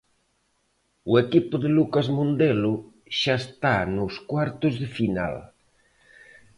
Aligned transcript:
O 1.11 1.13
equipo 1.23 1.55
de 1.63 1.69
Lucas 1.77 2.07
Mondelo 2.17 2.73
xa 3.19 3.35
está 3.43 3.75
nos 3.97 4.15
cuartos 4.29 4.73
de 4.81 4.87
final. 4.97 5.35